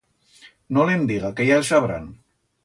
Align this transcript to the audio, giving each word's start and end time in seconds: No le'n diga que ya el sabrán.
No 0.77 0.85
le'n 0.87 1.03
diga 1.11 1.31
que 1.41 1.47
ya 1.51 1.61
el 1.63 1.67
sabrán. 1.69 2.09